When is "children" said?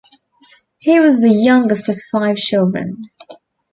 2.35-3.11